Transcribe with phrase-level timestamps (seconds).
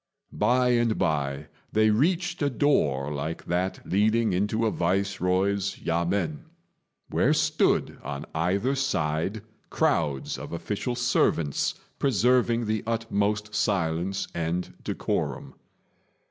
[0.33, 6.45] By and by they reached a door like that leading into a Viceroy's yamên,
[7.11, 15.53] where stood on either side crowds of official servants, preserving the utmost silence and decorum.